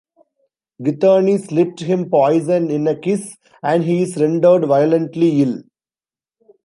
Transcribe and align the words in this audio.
Githany 0.81 1.39
slipped 1.39 1.81
him 1.81 2.09
poison 2.09 2.71
in 2.71 2.87
a 2.87 2.95
kiss, 2.99 3.37
and 3.61 3.83
he 3.83 4.01
is 4.01 4.17
rendered 4.17 4.65
violently 4.65 5.43
ill. 5.43 5.61